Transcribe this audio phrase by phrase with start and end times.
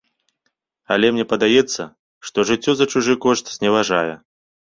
[0.95, 1.81] Але мне падаецца,
[2.29, 4.09] што жыццё за чужы кошт зневажае.